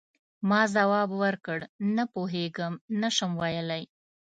[0.49, 1.59] ما ځواب ورکړ:
[1.95, 3.83] نه پوهیږم، نه شم ویلای.